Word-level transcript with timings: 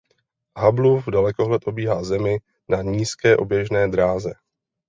Hubbleův 0.59 1.07
dalekohled 1.09 1.67
obíhá 1.67 2.03
Zemi 2.03 2.39
na 2.69 2.81
nízké 2.81 3.37
oběžné 3.37 3.87
dráze. 3.87 4.33